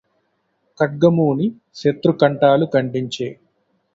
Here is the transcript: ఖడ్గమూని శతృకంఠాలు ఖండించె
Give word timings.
ఖడ్గమూని 0.79 1.47
శతృకంఠాలు 1.75 2.67
ఖండించె 2.73 3.29